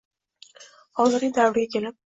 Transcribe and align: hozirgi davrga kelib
hozirgi 1.03 1.31
davrga 1.39 1.69
kelib 1.77 1.99